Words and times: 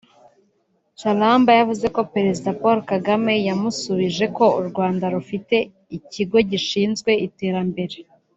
Charamba 0.99 1.51
yavuze 1.59 1.85
ko 1.95 2.01
Perezida 2.13 2.49
Paul 2.61 2.77
Kagame 2.91 3.33
yamusubije 3.47 4.25
ko 4.37 4.45
u 4.59 4.61
Rwanda 4.69 5.05
rufite 5.15 5.55
Ikigo 5.97 6.37
gishinzwe 6.51 7.11
iterambere 7.27 7.97